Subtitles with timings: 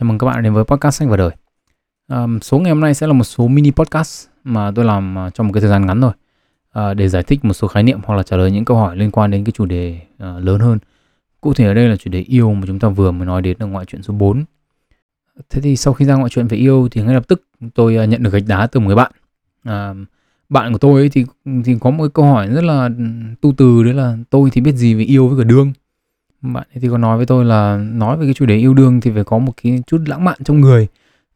[0.00, 1.30] Chào mừng các bạn đến với podcast Sách và Đời.
[2.08, 5.30] À, số ngày hôm nay sẽ là một số mini podcast mà tôi làm ờ,
[5.30, 6.12] trong một cái thời gian ngắn rồi
[6.70, 8.76] à, ờ, để giải thích một số khái niệm hoặc là trả lời những câu
[8.76, 10.78] hỏi liên quan đến cái chủ đề à, lớn hơn.
[11.40, 13.56] Cụ thể ở đây là chủ đề yêu mà chúng ta vừa mới nói đến
[13.58, 14.44] ở ngoại truyện số 4.
[15.50, 17.42] Thế thì sau khi ra ngoại truyện về yêu thì ngay lập tức
[17.74, 19.12] tôi nhận được gạch đá từ một người bạn.
[19.64, 19.94] À,
[20.48, 21.24] bạn của tôi ấy thì
[21.64, 23.04] thì có một cái câu hỏi rất là ừ,
[23.40, 25.72] tu từ đấy là tôi thì biết gì về yêu với cả đương
[26.52, 29.00] bạn ấy thì có nói với tôi là nói về cái chủ đề yêu đương
[29.00, 30.86] thì phải có một cái chút lãng mạn trong người.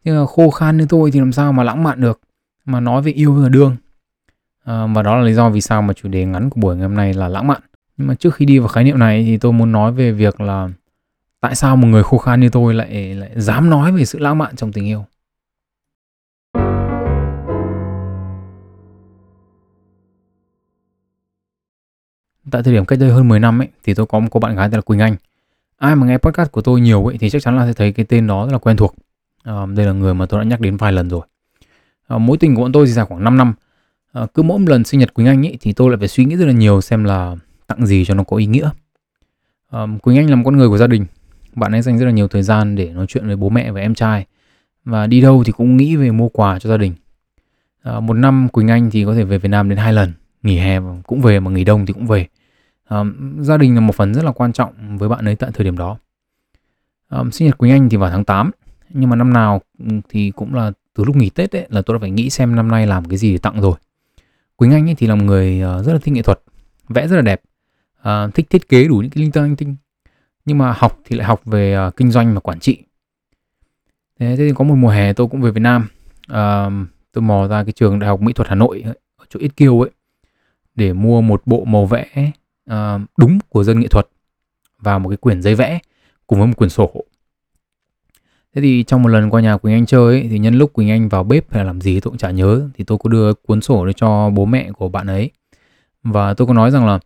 [0.04, 2.20] Nhưng mà khô khan như tôi thì làm sao mà lãng mạn được
[2.64, 3.77] mà nói về yêu và đương.
[4.64, 6.88] À, và đó là lý do vì sao mà chủ đề ngắn của buổi ngày
[6.88, 7.60] hôm nay là lãng mạn.
[7.97, 10.41] Nhưng mà trước khi đi vào khái niệm này thì tôi muốn nói về việc
[10.41, 10.69] là
[11.41, 14.38] tại sao một người khô khan như tôi lại lại dám nói về sự lãng
[14.38, 15.05] mạn trong tình yêu?
[22.51, 24.56] Tại thời điểm cách đây hơn 10 năm ấy thì tôi có một cô bạn
[24.56, 25.16] gái tên là Quỳnh Anh.
[25.77, 28.06] Ai mà nghe podcast của tôi nhiều ấy thì chắc chắn là sẽ thấy cái
[28.06, 28.95] tên đó rất là quen thuộc.
[29.43, 31.20] À, đây là người mà tôi đã nhắc đến vài lần rồi.
[32.09, 33.55] À, mối tình của bọn tôi thì dài khoảng 5 năm.
[34.12, 36.25] À, cứ mỗi một lần sinh nhật Quỳnh Anh ấy thì tôi lại phải suy
[36.25, 38.70] nghĩ rất là nhiều xem là tặng gì cho nó có ý nghĩa.
[39.70, 41.06] À, Quỳnh Anh là một con người của gia đình.
[41.55, 43.81] Bạn ấy dành rất là nhiều thời gian để nói chuyện với bố mẹ và
[43.81, 44.27] em trai.
[44.84, 46.94] Và đi đâu thì cũng nghĩ về mua quà cho gia đình.
[47.83, 50.59] À, một năm Quỳnh Anh thì có thể về Việt Nam đến hai lần nghỉ
[50.59, 52.27] hè cũng về mà nghỉ đông thì cũng về
[52.89, 55.64] um, gia đình là một phần rất là quan trọng với bạn ấy tại thời
[55.64, 55.98] điểm đó.
[57.11, 58.50] Um, sinh nhật Quỳnh Anh thì vào tháng 8
[58.91, 61.94] nhưng mà năm nào ừ, thì cũng là từ lúc nghỉ Tết ấy là tôi
[61.94, 63.75] đã phải nghĩ xem năm nay làm cái gì để tặng rồi.
[64.56, 66.41] Quỳnh Anh ấy thì là một người ờ, rất là thích nghệ thuật
[66.89, 67.41] vẽ rất là đẹp
[68.00, 69.77] uh, thích thiết kế đủ những cái linh tinh linh tinh.
[70.44, 72.83] Nhưng mà học thì lại học về uh, kinh doanh và quản trị.
[74.19, 75.89] Thế, thế thì có một mùa hè tôi cũng về Việt Nam
[76.33, 78.84] uh, tôi mò ra cái trường đại học mỹ thuật Hà Nội
[79.16, 79.91] ở chỗ Ít Kiêu ấy
[80.75, 82.31] để mua một bộ màu vẽ
[82.72, 84.08] uh, đúng của dân nghệ thuật
[84.78, 85.78] và một cái quyển giấy vẽ
[86.27, 87.05] cùng với một quyển sổ.
[88.55, 90.91] Thế thì trong một lần qua nhà Quỳnh Anh chơi ấy, thì nhân lúc Quỳnh
[90.91, 93.60] Anh vào bếp hay làm gì tôi cũng chả nhớ thì tôi có đưa cuốn
[93.60, 95.30] sổ để cho bố mẹ của bạn ấy
[96.02, 96.98] và tôi có nói rằng là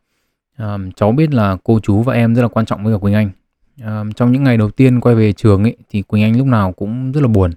[0.59, 3.15] um, cháu biết là cô chú và em rất là quan trọng với cả Quỳnh
[3.15, 3.31] Anh.
[3.85, 6.73] Um, trong những ngày đầu tiên quay về trường ấy thì Quỳnh Anh lúc nào
[6.73, 7.51] cũng rất là buồn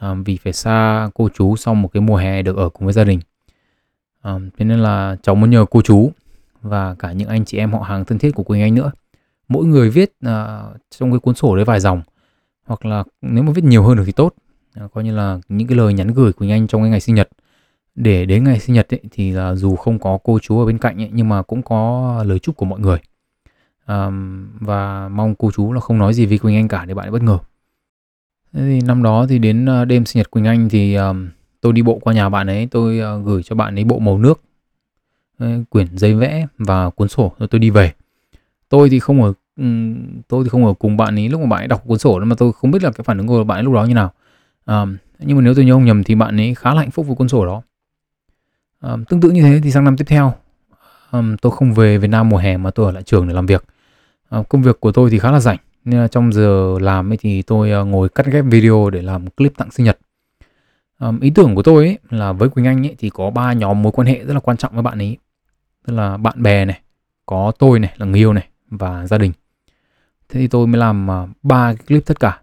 [0.00, 2.92] um, vì phải xa cô chú sau một cái mùa hè được ở cùng với
[2.92, 3.20] gia đình.
[4.22, 6.12] Um, thế nên là cháu muốn nhờ cô chú
[6.62, 8.92] và cả những anh chị em họ hàng thân thiết của Quỳnh Anh nữa.
[9.48, 10.30] Mỗi người viết uh,
[10.98, 12.02] trong cái cuốn sổ đấy vài dòng
[12.66, 14.34] hoặc là nếu mà viết nhiều hơn được thì tốt.
[14.84, 17.14] Uh, coi như là những cái lời nhắn gửi Quỳnh Anh trong cái ngày sinh
[17.14, 17.28] nhật.
[17.94, 20.78] Để đến ngày sinh nhật ấy, thì là dù không có cô chú ở bên
[20.78, 22.98] cạnh ấy, nhưng mà cũng có lời chúc của mọi người.
[23.86, 27.06] Um, và mong cô chú là không nói gì với Quỳnh Anh cả để bạn
[27.06, 27.38] ấy bất ngờ.
[28.52, 31.28] Thế thì năm đó thì đến à, đêm sinh nhật Quỳnh Anh thì um,
[31.60, 34.18] tôi đi bộ qua nhà bạn ấy tôi uh, gửi cho bạn ấy bộ màu
[34.18, 34.40] nước
[35.70, 37.92] quyển giấy vẽ và cuốn sổ rồi tôi đi về.
[38.68, 39.64] Tôi thì không ở ừ,
[40.28, 42.36] tôi thì không ở cùng bạn ấy lúc mà bạn ấy đọc cuốn sổ mà
[42.38, 44.12] tôi không biết là cái phản ứng của bạn ấy lúc đó như nào.
[44.64, 44.86] À,
[45.18, 47.16] nhưng mà nếu tôi nhớ không nhầm thì bạn ấy khá là hạnh phúc với
[47.16, 47.62] cuốn sổ đó.
[48.80, 50.34] À, tương tự như thế thì sang năm tiếp theo
[51.10, 53.46] um, tôi không về Việt Nam mùa hè mà tôi ở lại trường để làm
[53.46, 53.64] việc.
[54.36, 57.16] Uh, công việc của tôi thì khá là rảnh nên là trong giờ làm ấy
[57.16, 59.98] thì tôi uh, ngồi cắt ghép video để làm clip tặng sinh nhật.
[60.98, 63.82] Um, ý tưởng của tôi ấy là với Quỳnh Anh ấy thì có ba nhóm
[63.82, 65.16] mối quan hệ rất là quan trọng với bạn ấy
[65.86, 66.80] tức là bạn bè này
[67.26, 69.32] có tôi này là người yêu này và gia đình.
[70.28, 72.40] Thế thì tôi mới làm à, ba cái clip tất cả.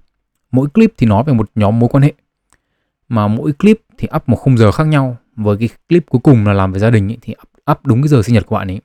[0.51, 2.13] Mỗi clip thì nói về một nhóm mối quan hệ.
[3.09, 5.17] Mà mỗi clip thì up một khung giờ khác nhau.
[5.35, 8.01] Với cái clip cuối cùng là làm về gia đình ấy, thì up, up đúng
[8.01, 8.81] cái giờ sinh nhật của bạn ấy.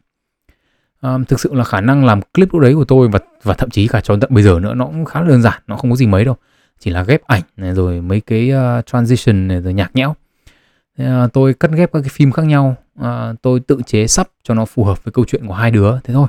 [1.01, 3.71] À, thực sự là khả năng làm clip lúc đấy của tôi và và thậm
[3.71, 5.91] chí cả cho tận bây giờ nữa nó cũng khá là đơn giản nó không
[5.91, 6.37] có gì mấy đâu.
[6.79, 10.15] Chỉ là ghép ảnh này rồi mấy cái uh, transition này rồi nhạc nhẽo
[11.33, 12.77] tôi cắt ghép các cái phim khác nhau.
[13.01, 16.01] À, tôi tự chế sắp cho nó phù hợp với câu chuyện của hai đứa
[16.05, 16.27] thế thôi.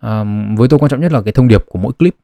[0.00, 0.24] À,
[0.56, 2.16] với tôi quan trọng nhất là cái thông điệp của mỗi clip.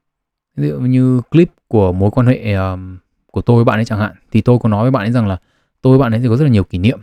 [0.56, 2.78] Ví dụ như clip của mối quan hệ uh,
[3.27, 5.28] của tôi với bạn ấy chẳng hạn thì tôi có nói với bạn ấy rằng
[5.28, 5.37] là
[5.83, 7.00] tôi với bạn ấy thì có rất là nhiều kỷ niệm.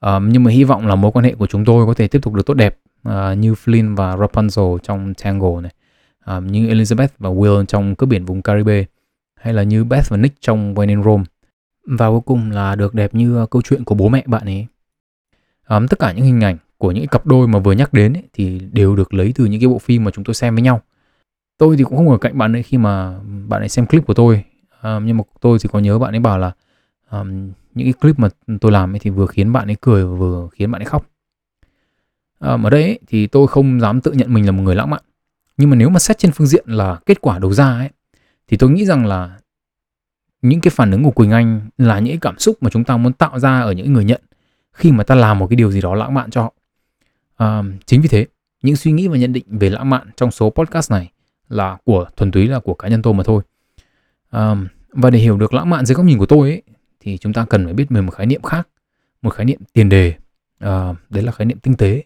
[0.00, 2.18] Um, nhưng mà hy vọng là mối quan hệ của chúng tôi có thể tiếp
[2.22, 2.78] tục được tốt đẹp
[3.08, 5.72] uh, như Flynn và Rapunzel trong Tangle này
[6.26, 8.84] um, như Elizabeth và Will trong cướp biển vùng Caribe
[9.34, 11.24] hay là như Beth và Nick trong When in Rome
[11.84, 14.66] và cuối cùng là được đẹp như ờ, câu chuyện của bố mẹ bạn ấy.
[15.68, 18.22] Um, tất cả những hình ảnh của những cặp đôi mà vừa nhắc đến ấy,
[18.32, 20.80] thì đều được lấy từ những cái bộ phim mà chúng tôi xem với nhau.
[21.58, 24.14] Tôi thì cũng không ở cạnh bạn ấy khi mà bạn ấy xem clip của
[24.14, 24.44] tôi.
[24.82, 26.52] Um, nhưng mà tôi thì có nhớ bạn ấy bảo là
[27.10, 28.28] um, những cái clip mà
[28.60, 31.06] tôi làm ấy thì vừa khiến bạn ấy cười vừa khiến bạn ấy khóc.
[32.40, 34.90] Um, ở đây ấy, thì tôi không dám tự nhận mình là một người lãng
[34.90, 35.02] mạn.
[35.56, 37.90] Nhưng mà nếu mà xét trên phương diện là kết quả đầu ra ấy
[38.48, 39.38] thì tôi nghĩ rằng là
[40.42, 43.12] những cái phản ứng của Quỳnh Anh là những cảm xúc mà chúng ta muốn
[43.12, 44.20] tạo ra ở những người nhận
[44.72, 46.52] khi mà ta làm một cái điều gì đó lãng mạn cho họ.
[47.36, 48.26] À, chính vì thế,
[48.62, 51.12] những suy nghĩ và nhận định về lãng mạn trong số podcast này
[51.48, 53.42] là của thuần túy là của cá nhân tôi mà thôi.
[54.30, 54.54] À,
[54.92, 56.62] Và để hiểu được lãng mạn dưới góc nhìn của tôi ấy,
[57.00, 58.68] thì chúng ta cần phải biết về một khái niệm khác,
[59.22, 60.14] một khái niệm tiền đề.
[60.58, 62.02] À, đấy là khái niệm tinh tế.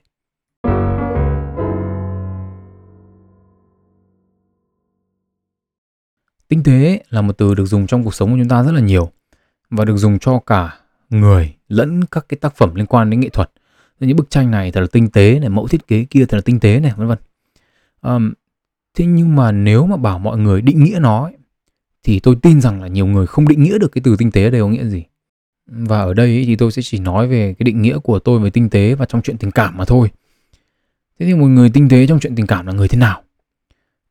[6.48, 8.80] Tinh tế là một từ được dùng trong cuộc sống của chúng ta rất là
[8.80, 9.10] nhiều
[9.70, 10.78] và được dùng cho cả
[11.10, 13.50] người lẫn các cái tác phẩm liên quan đến nghệ thuật.
[14.00, 16.40] Những bức tranh này thật là tinh tế này, mẫu thiết kế kia thật là
[16.40, 17.18] tinh tế này, vân vân.
[18.02, 18.32] Um,
[18.94, 21.32] thế nhưng mà nếu mà bảo mọi người định nghĩa nó ấy,
[22.02, 24.44] thì tôi tin rằng là nhiều người không định nghĩa được cái từ tinh tế
[24.44, 25.04] ở đây có nghĩa gì.
[25.66, 28.50] Và ở đây thì tôi sẽ chỉ nói về cái định nghĩa của tôi về
[28.50, 30.10] tinh tế và trong chuyện tình cảm mà thôi.
[31.18, 33.22] Thế thì một người tinh tế trong chuyện tình cảm là người thế nào?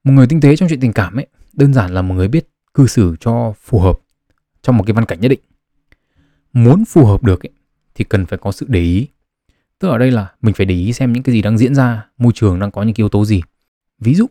[0.04, 2.48] Một người tinh tế trong chuyện tình cảm ấy đơn giản là một người biết
[2.74, 4.00] cư xử cho phù hợp
[4.62, 5.40] trong một cái văn cảnh nhất định.
[6.54, 7.52] Muốn phù hợp được ấy,
[7.96, 9.08] thì cần phải có sự để ý.
[9.80, 12.06] Tức ở đây là mình phải để ý xem những cái gì đang diễn ra,
[12.18, 13.42] môi trường đang có những yếu tố gì.
[14.00, 14.26] Ví dụ,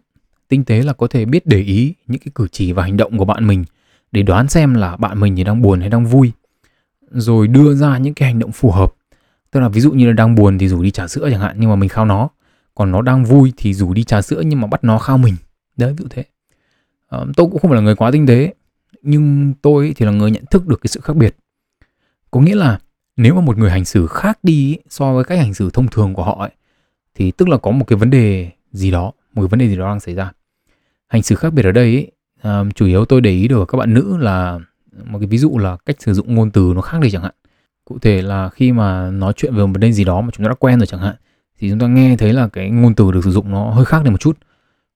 [0.49, 3.19] tinh tế là có thể biết để ý những cái cử chỉ và hành động
[3.19, 3.65] của bạn mình
[4.13, 6.33] để đoán xem là bạn mình thì đang buồn hay đang vui.
[7.11, 8.95] Rồi đưa ra những cái hành động phù hợp.
[9.51, 11.57] Tức là ví dụ như là đang buồn thì rủ đi trà sữa chẳng hạn
[11.59, 12.29] nhưng mà mình khao nó.
[12.75, 15.35] Còn nó đang vui thì rủ đi trà sữa nhưng mà bắt nó khao mình.
[15.77, 16.25] Đấy ví dụ thế.
[17.15, 18.55] Ờ, tôi cũng không phải là người quá tinh tế
[19.03, 21.37] nhưng tôi thì là người nhận thức được cái sự khác biệt.
[22.31, 22.79] Có nghĩa là
[23.17, 26.15] nếu mà một người hành xử khác đi so với cách hành xử thông thường
[26.15, 26.51] của họ ấy,
[27.15, 29.77] thì tức là có một cái vấn đề gì đó một cái vấn đề gì
[29.77, 30.33] đó đang xảy ra.
[31.09, 32.11] Hành xử khác biệt ở đây ấy,
[32.43, 34.59] um, ờ, chủ yếu tôi để ý được các bạn nữ là
[35.05, 37.35] một cái ví dụ là cách sử dụng ngôn từ nó khác đi chẳng hạn.
[37.85, 40.45] Cụ thể là khi mà nói chuyện về một vấn đề gì đó mà chúng
[40.45, 41.15] ta đã quen rồi chẳng hạn
[41.59, 44.05] thì chúng ta nghe thấy là cái ngôn từ được sử dụng nó hơi khác
[44.05, 44.39] đi một chút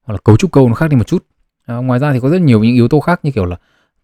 [0.05, 1.25] hoặc là cấu trúc câu nó khác đi một chút
[1.69, 3.57] à, ngoài ra thì có rất nhiều những yếu tố khác như kiểu là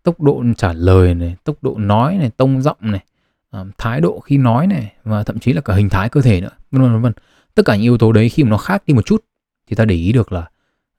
[0.02, 3.05] tốc độ trả lời này tốc độ nói này tông giọng này
[3.50, 6.40] à, thái độ khi nói này và thậm chí là cả hình thái cơ thể
[6.40, 7.12] nữa vân vân vân
[7.55, 9.25] tất cả những yếu tố đấy khi mà nó khác đi một chút
[9.66, 10.49] thì ta để ý được là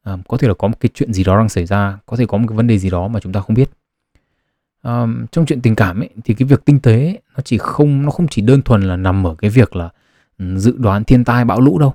[0.03, 2.25] à, có thể là có một cái chuyện gì đó đang xảy ra có thể
[2.25, 3.69] có một cái vấn đề gì đó mà chúng ta không biết.
[4.81, 8.11] À, trong chuyện tình cảm ấy thì cái việc tinh tế nó chỉ không nó
[8.11, 9.89] không chỉ đơn thuần là nằm ở cái việc là
[10.39, 11.93] ừ, dự đoán thiên tai bão lũ đâu.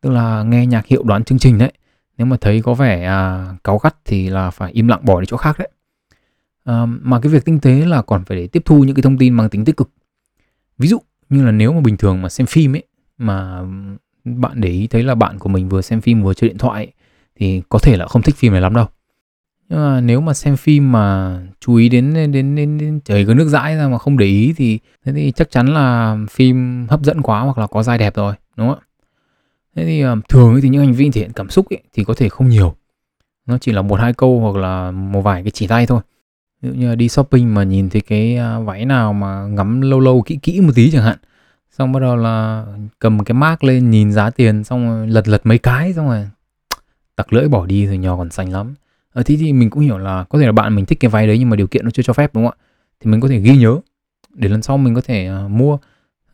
[0.00, 1.72] Tức là nghe nhạc hiệu đoán chương trình đấy
[2.20, 5.26] nếu mà thấy có vẻ à, cáu gắt thì là phải im lặng bỏ đi
[5.26, 5.68] chỗ khác đấy.
[6.64, 9.18] À, mà cái việc tinh tế là còn phải để tiếp thu những cái thông
[9.18, 9.90] tin mang tính tích cực.
[10.78, 10.98] Ví dụ
[11.30, 12.82] như là nếu mà bình thường mà xem phim ấy
[13.18, 13.62] mà
[14.24, 16.84] bạn để ý thấy là bạn của mình vừa xem phim vừa chơi điện thoại
[16.84, 16.92] ấy,
[17.36, 18.86] thì có thể là không thích phim này lắm đâu.
[19.68, 23.26] Nhưng mà nếu mà xem phim mà chú ý đến đến đến, đến, đến trời
[23.26, 26.86] có nước dãi ra mà không để ý thì thế thì chắc chắn là phim
[26.90, 28.89] hấp dẫn quá hoặc là có dai đẹp rồi đúng không ạ?
[29.80, 32.14] Thế thì ờ, thường thì những hành vi thể hiện cảm xúc ấy, thì có
[32.14, 32.74] thể không nhiều.
[33.46, 36.00] Nó chỉ là một hai câu hoặc là một vài cái chỉ tay thôi.
[36.62, 39.80] Ví dụ như là đi shopping mà nhìn thấy cái à, váy nào mà ngắm
[39.80, 41.18] lâu lâu kỹ kỹ một tí chẳng hạn
[41.78, 42.64] xong bắt đầu là
[42.98, 46.28] cầm cái mác lên nhìn giá tiền xong rồi lật lật mấy cái xong rồi
[47.16, 48.74] tặc lưỡi bỏ đi rồi nhỏ còn xanh lắm.
[49.12, 51.26] Ở thế thì mình cũng hiểu là có thể là bạn mình thích cái váy
[51.26, 52.62] đấy nhưng mà điều kiện nó chưa cho phép đúng không ạ?
[53.00, 53.78] Thì mình có thể ghi nhớ.
[54.34, 55.78] Để lần sau mình có thể uh, mua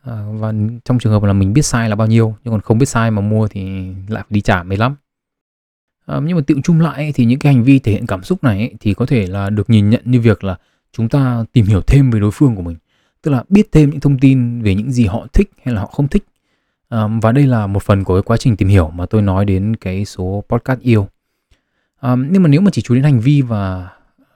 [0.07, 0.53] à, và
[0.85, 3.11] trong trường hợp là mình biết sai là bao nhiêu nhưng còn không biết sai
[3.11, 3.61] mà mua thì
[4.07, 4.95] lại phải đi trả mấy lắm.
[6.05, 8.43] À, nhưng mà tự chung lại thì những cái hành vi thể hiện cảm xúc
[8.43, 10.57] này ấy, thì có thể là được nhìn nhận như việc là
[10.91, 12.77] chúng ta tìm hiểu thêm về đối phương của mình.
[13.21, 15.87] Tức là biết thêm những thông tin về những gì họ thích hay là họ
[15.87, 16.25] không thích.
[16.89, 19.45] À, và đây là một phần của cái quá trình tìm hiểu mà tôi nói
[19.45, 21.07] đến cái số podcast yêu.
[21.99, 23.89] À, nhưng mà nếu mà chỉ chú đến hành vi và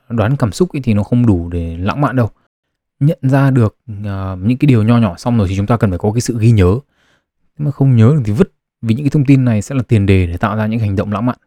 [0.09, 2.29] đoán cảm xúc ấy thì nó không đủ để lãng mạn đâu
[3.01, 5.89] nhận ra được uh, những cái điều nho nhỏ xong rồi thì chúng ta cần
[5.89, 6.79] phải có cái sự ghi nhớ.
[7.57, 9.83] Nếu mà không nhớ được thì vứt vì những cái thông tin này sẽ là
[9.87, 11.37] tiền đề để tạo ra những hành động lãng mạn.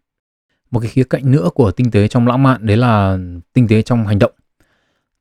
[0.71, 3.19] Một cái khía cạnh nữa của tinh tế trong lãng mạn đấy là
[3.53, 4.33] tinh tế trong hành động.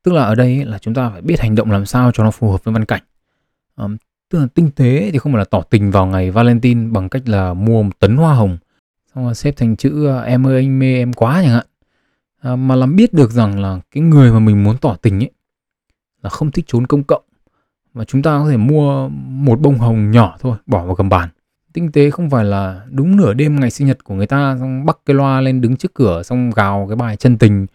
[0.04, 2.32] Tức là ở đây là chúng ta phải biết hành động làm sao cho nó
[2.32, 3.02] phù hợp với văn cảnh.
[3.76, 3.98] Um,
[4.30, 7.30] tức là tinh tế thì không phải là tỏ tình vào ngày Valentine bằng cách
[7.30, 8.58] là mua một tấn hoa hồng
[9.16, 11.66] xong rồi xếp thành chữ à, em ơi anh mê em quá chẳng hạn.
[12.42, 15.32] À, mà làm biết được rằng là cái người mà mình muốn tỏ tình ấy
[16.24, 17.24] là không thích trốn công cộng.
[17.94, 21.30] Và chúng ta có thể mua một bông hồng nhỏ thôi bỏ vào gầm bàn.
[21.74, 24.86] Tinh tế không phải là đúng nửa đêm ngày sinh nhật của người ta xong
[24.86, 27.66] bắt cái loa lên đứng trước cửa xong gào cái bài chân tình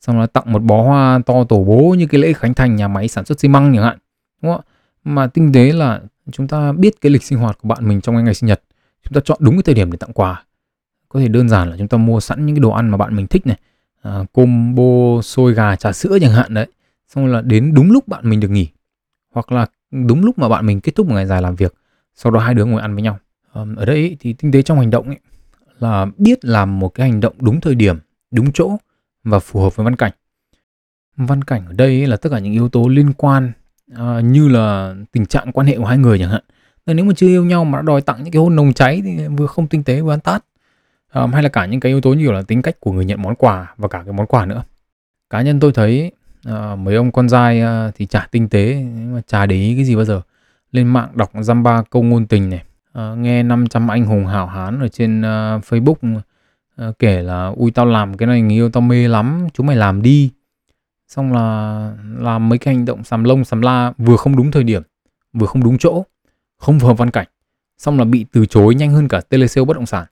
[0.00, 2.88] xong là tặng một bó hoa to tổ bố như cái lễ khánh thành nhà
[2.88, 3.98] máy sản xuất xi măng chẳng hạn
[4.42, 4.68] đúng không ạ?
[5.04, 6.00] mà tinh tế là
[6.32, 8.62] chúng ta biết cái lịch sinh hoạt của bạn mình trong cái ngày sinh nhật.
[9.02, 10.44] Chúng ta chọn đúng cái thời điểm để tặng quà.
[11.08, 13.16] Có thể đơn giản là chúng ta mua sẵn những cái đồ ăn mà bạn
[13.16, 13.58] mình thích này
[14.02, 16.66] à, combo xôi gà trà sữa chẳng hạn đấy
[17.08, 18.68] xong là đến đúng lúc bạn mình được nghỉ,
[19.32, 21.74] hoặc là đúng lúc mà bạn mình kết thúc một ngày dài làm việc,
[22.14, 23.18] sau đó hai đứa ngồi ăn với nhau.
[23.52, 25.18] Ở đây thì tinh tế trong hành động ấy,
[25.78, 27.98] là biết làm một cái hành động đúng thời điểm,
[28.30, 28.76] đúng chỗ
[29.24, 30.12] và phù hợp với văn cảnh.
[31.16, 33.52] Văn cảnh ở đây là tất cả những yếu tố liên quan
[33.96, 36.42] à, như là tình trạng quan hệ của hai người chẳng hạn.
[36.86, 39.28] Nếu mà chưa yêu nhau mà đã đòi tặng những cái hôn nồng cháy thì
[39.28, 40.44] vừa không tinh tế vừa ăn tát.
[41.08, 43.34] Hay là cả những cái yếu tố như là tính cách của người nhận món
[43.34, 44.64] quà và cả cái món quà nữa.
[45.30, 46.12] Cá nhân tôi thấy
[46.48, 49.84] Ờ, mấy ông con trai ờ, thì chả tinh tế mà chả để ý cái
[49.84, 50.20] gì bao giờ.
[50.72, 52.62] Lên mạng đọc dăm ba câu ngôn tình này.
[52.92, 55.22] À, nghe 500 anh hùng hảo hán ở trên
[55.60, 56.20] Facebook
[56.98, 60.02] kể là ui tao làm cái này người yêu tao mê lắm chúng mày làm
[60.02, 60.30] đi.
[61.08, 64.64] Xong là làm mấy cái hành động sàm lông sàm la vừa không đúng thời
[64.64, 64.82] điểm
[65.32, 66.04] vừa không đúng chỗ
[66.58, 67.26] không phù hợp văn cảnh.
[67.78, 70.06] Xong là bị từ chối nhanh hơn cả telesale bất động sản.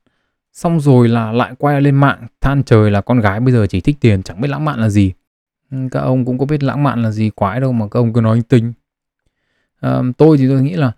[0.52, 3.80] Xong rồi là lại quay lên mạng than trời là con gái bây giờ chỉ
[3.80, 5.12] thích tiền chẳng biết lãng mạn là gì.
[5.70, 8.12] Ừ, các ông cũng có biết lãng mạn là gì quái đâu mà các ông
[8.12, 8.72] cứ nói tinh
[9.80, 10.92] à, ờ, tôi thì tôi nghĩ là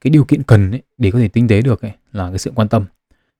[0.00, 2.52] cái điều kiện cần ấy, để có thể tinh tế được ấy, là cái sự
[2.54, 2.84] quan tâm.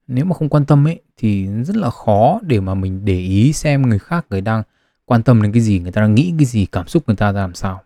[0.08, 3.52] Nếu mà không quan tâm ấy thì rất là khó để mà mình để ý
[3.52, 4.62] xem người khác người đang
[5.04, 7.32] quan tâm đến cái gì người ta đang nghĩ cái gì cảm xúc người ta
[7.32, 7.82] ra làm sao.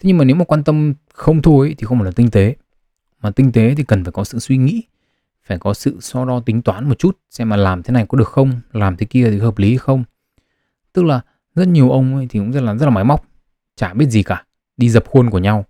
[0.00, 2.30] Thế nhưng mà nếu mà quan tâm không thôi ấy, thì không phải là tinh
[2.30, 2.56] tế.
[3.22, 4.82] Mà tinh tế thì cần phải có sự suy nghĩ
[5.46, 8.18] phải có sự so đo tính toán một chút xem mà làm thế này có
[8.18, 10.04] được không làm thế kia thì hợp lý không.
[10.92, 11.20] Tức là
[11.54, 13.24] rất nhiều ông ấy thì cũng rất là rất là máy móc
[13.76, 14.44] chả biết gì cả
[14.76, 15.64] đi dập khuôn của nhau.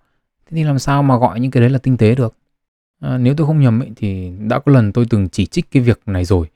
[0.46, 2.34] Thế thì làm sao mà gọi những cái đấy là tinh tế được?
[3.00, 5.82] À, nếu tôi không nhầm ấy, thì đã có lần tôi từng chỉ trích cái
[5.82, 6.46] việc này rồi.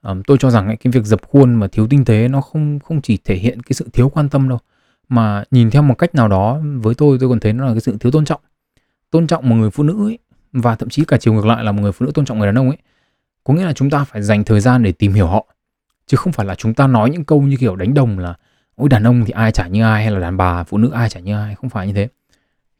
[0.00, 2.78] À, tôi cho rằng ấy, cái việc dập khuôn mà thiếu tinh tế nó không
[2.78, 4.58] không chỉ thể hiện cái sự thiếu quan tâm đâu
[5.08, 7.80] mà nhìn theo một cách nào đó với tôi tôi còn thấy nó là cái
[7.80, 8.40] sự thiếu tôn trọng.
[9.10, 10.18] Tôn trọng một người phụ nữ ấy,
[10.52, 12.46] và thậm chí cả chiều ngược lại là một người phụ nữ tôn trọng người
[12.46, 12.78] đàn ông ấy
[13.44, 15.46] có nghĩa là chúng ta phải dành thời gian để tìm hiểu họ
[16.06, 18.34] chứ không phải là chúng ta nói những câu như kiểu đánh đồng là
[18.82, 21.08] mỗi đàn ông thì ai chả như ai hay là đàn bà phụ nữ ai
[21.08, 22.08] chả như ai không phải như thế.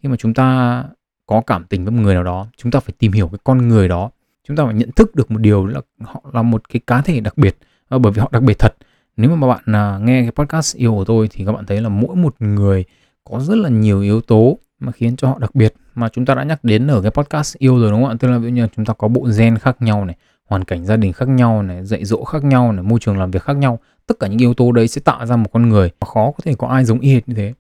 [0.03, 0.85] Khi mà chúng ta
[1.27, 3.69] có cảm tình với một người nào đó chúng ta phải tìm hiểu cái con
[3.69, 4.11] người đó.
[4.49, 7.21] Chúng ta phải nhận thức được một điều là họ là một cái cá thể
[7.21, 7.57] đặc biệt
[7.89, 8.75] ờ, bởi vì họ đặc biệt thật.
[9.17, 11.89] Nếu mà bạn à, nghe cái podcast yêu của tôi thì các bạn thấy là
[11.89, 12.85] mỗi một người
[13.25, 15.75] có rất là nhiều yếu tố mà khiến cho họ đặc biệt.
[15.95, 18.17] Mà chúng ta đã nhắc đến ở cái podcast yêu rồi đúng không ạ?
[18.21, 20.17] Tức là ví dụ như chúng ta có bộ gen khác nhau này
[20.53, 23.31] hoàn cảnh gia đình khác nhau này dạy dỗ khác nhau này môi trường làm
[23.31, 25.91] việc khác nhau tất cả những yếu tố đấy sẽ tạo ra một con người.
[26.01, 27.55] Mà khó có thể có ai giống y hệt như thế.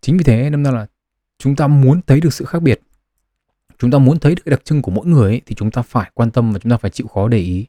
[0.00, 0.86] Chính vì thế nên là
[1.38, 2.80] chúng ta muốn thấy được sự khác biệt.
[3.78, 5.82] Chúng ta muốn thấy được cái đặc trưng của mỗi người ấy, thì chúng ta
[5.82, 7.66] phải quan tâm và chúng ta phải chịu khó để ý.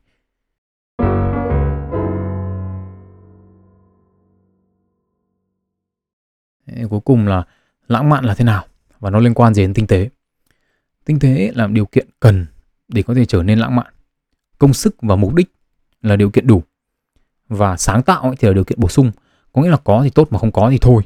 [6.89, 7.43] Cuối cùng là
[7.87, 8.65] lãng mạn là thế nào?
[8.99, 10.09] Và nó liên quan gì đến tinh tế?
[11.05, 12.45] Tinh tế là điều kiện cần
[12.87, 13.93] để có thể trở nên lãng mạn
[14.61, 15.51] công sức và mục đích
[16.01, 16.63] là điều kiện đủ.
[17.49, 19.11] Và sáng tạo thì là điều kiện bổ sung.
[19.53, 21.03] Có nghĩa là có thì tốt mà không có thì thôi.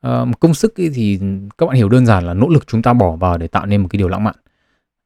[0.00, 1.20] À, công sức thì
[1.58, 3.82] các bạn hiểu đơn giản là nỗ lực chúng ta bỏ vào để tạo nên
[3.82, 4.34] một cái điều lãng mạn.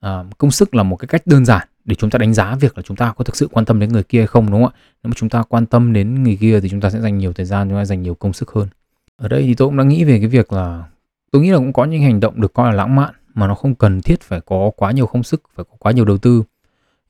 [0.00, 2.78] À, công sức là một cái cách đơn giản để chúng ta đánh giá việc
[2.78, 4.72] là chúng ta có thực sự quan tâm đến người kia hay không đúng không
[4.74, 4.78] ạ?
[5.02, 7.32] Nếu mà chúng ta quan tâm đến người kia thì chúng ta sẽ dành nhiều
[7.32, 8.68] thời gian chúng ta dành nhiều công sức hơn.
[9.16, 10.84] Ở đây thì tôi cũng đã nghĩ về cái việc là
[11.30, 13.54] tôi nghĩ là cũng có những hành động được coi là lãng mạn mà nó
[13.54, 16.42] không cần thiết phải có quá nhiều công sức phải có quá nhiều đầu tư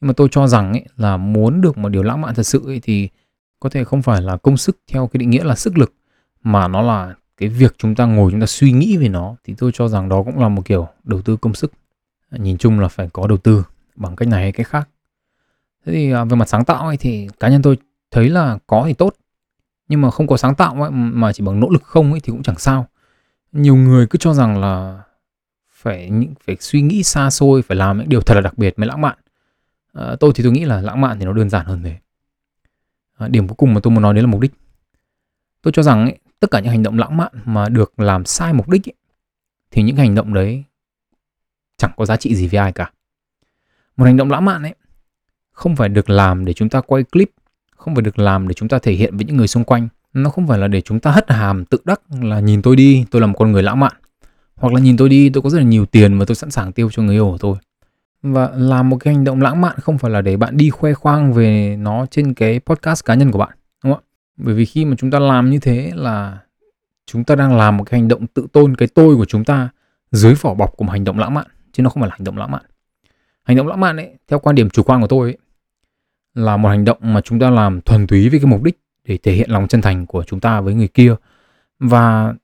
[0.05, 2.63] nhưng mà tôi cho rằng ấy, là muốn được một điều lãng mạn thật sự
[2.67, 3.09] ấy, thì
[3.61, 5.95] có thể không phải là công sức theo cái định nghĩa là sức lực
[6.43, 9.37] mà nó là cái việc chúng ta ngồi chúng ta suy nghĩ về nó.
[9.45, 11.73] Thì tôi cho rằng đó cũng là một kiểu đầu tư công sức.
[12.31, 13.65] Nhìn chung là phải có đầu tư
[13.97, 14.89] bằng cách này hay cách khác.
[15.87, 17.79] Thế thì à, về mặt sáng tạo ấy thì cá nhân tôi
[18.11, 19.15] thấy là có thì tốt.
[19.89, 22.31] Nhưng mà không có sáng tạo ấy, mà chỉ bằng nỗ lực không ấy thì
[22.31, 22.87] cũng chẳng sao.
[23.53, 25.03] Nhiều người cứ cho rằng là
[25.73, 26.11] phải
[26.47, 29.01] phải suy nghĩ xa xôi phải làm những điều thật là đặc biệt mới lãng
[29.01, 29.17] mạn
[29.95, 31.97] à, tôi thì tôi nghĩ là lãng mạn thì nó đơn giản hơn thế.
[33.19, 34.53] À, điểm cuối cùng mà tôi muốn nói đến là mục đích.
[35.63, 38.53] Tôi cho rằng ấy, tất cả những hành động lãng mạn mà được làm sai
[38.53, 38.95] mục đích ấy,
[39.71, 40.65] thì những hành động đấy
[41.77, 42.91] chẳng có giá trị gì với ai cả.
[43.97, 44.75] Một hành động lãng mạn ấy
[45.53, 47.31] không phải được làm để chúng ta quay clip
[47.77, 49.89] không phải được làm để chúng ta thể hiện với những người xung quanh.
[50.13, 53.05] Nó không phải là để chúng ta hất hàm tự đắc là nhìn tôi đi
[53.11, 53.93] tôi là một con người lãng mạn.
[54.55, 56.73] Hoặc là nhìn tôi đi tôi có rất là nhiều tiền và tôi sẵn sàng
[56.73, 57.57] tiêu cho người yêu của tôi
[58.25, 60.93] và làm một cái hành động lãng mạn không phải là để bạn đi khoe
[60.93, 63.51] khoang về nó trên cái podcast cá nhân của bạn
[63.85, 64.09] đúng không ạ?
[64.37, 66.39] Bởi vì khi mà chúng ta làm như thế là
[67.07, 69.69] chúng ta đang làm một cái hành động tự tôn cái tôi của chúng ta
[70.11, 72.25] dưới vỏ bọc của một hành động lãng mạn chứ nó không phải là hành
[72.25, 72.63] động lãng mạn.
[73.43, 75.39] Hành động lãng mạn ấy theo quan điểm chủ quan của tôi ấy,
[76.35, 79.19] là một hành động mà chúng ta làm thuần túy với cái mục đích để
[79.23, 81.15] thể hiện lòng chân thành của chúng ta với người kia.
[81.79, 82.35] Và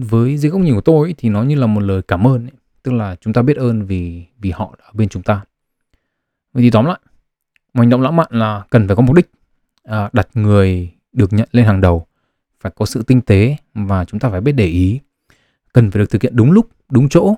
[0.00, 2.46] với dưới góc nhìn của tôi ấy, thì nó như là một lời cảm ơn
[2.46, 5.44] ấy tức là chúng ta biết ơn vì vì họ đã bên chúng ta.
[6.52, 6.98] Vậy thì tóm lại
[7.74, 9.30] một hành động lãng mạn là cần phải có mục đích
[9.84, 12.06] à, đặt người được nhận lên hàng đầu
[12.60, 15.00] phải có sự tinh tế và chúng ta phải biết để ý.
[15.72, 17.34] Cần phải được thực hiện đúng lúc đúng chỗ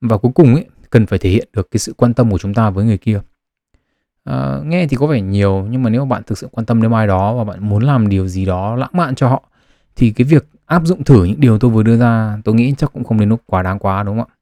[0.00, 2.54] và cuối cùng ấy cần phải thể hiện được cái sự quan tâm của chúng
[2.54, 3.20] ta với người kia.
[4.24, 6.92] À, nghe thì có vẻ nhiều nhưng mà nếu bạn thực sự quan tâm đến
[6.92, 9.42] ai đó và bạn muốn làm điều gì đó lãng mạn cho họ
[9.96, 12.92] thì cái việc áp dụng thử những điều tôi vừa đưa ra tôi nghĩ chắc
[12.92, 14.35] cũng không đến lúc quá đáng quá đúng không ạ?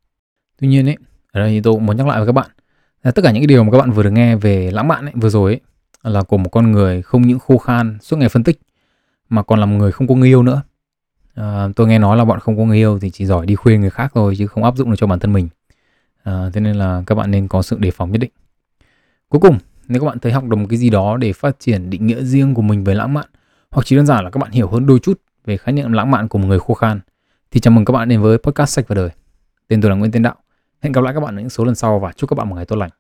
[0.65, 0.97] Tuy nhiên ấy
[1.33, 2.51] ở đây thì tôi cũng muốn nhắc lại với các bạn
[3.03, 5.07] là tất cả những cái điều mà các bạn vừa được nghe về lãng mạn
[5.07, 5.61] ấy vừa rồi ấy
[6.13, 8.61] là của một con người không những khô khan suốt ngày phân tích
[9.29, 10.63] mà còn là một người không có người yêu nữa
[11.35, 13.81] À, tôi nghe nói là bọn không có người yêu thì chỉ giỏi đi khuyên
[13.81, 15.49] người khác thôi chứ không áp dụng được cho bản thân mình.
[16.23, 18.31] À, thế nên là các bạn nên có sự đề phòng nhất định.
[19.29, 21.91] Cuối cùng, nếu các bạn thấy học được một cái gì đó để phát triển
[21.91, 23.27] định nghĩa riêng của mình về lãng mạn
[23.71, 26.11] hoặc chỉ đơn giản là các bạn hiểu hơn đôi chút về khái niệm lãng
[26.11, 27.01] mạn của một người khô khan
[27.51, 29.11] thì chào mừng các bạn đến với podcast sách và đời.
[29.69, 30.37] Tên tôi là Nguyễn Tiến Đạo.
[30.85, 32.57] Hẹn gặp lại các bạn ở những số lần sau và chúc các bạn một
[32.57, 32.91] ngày tốt lành.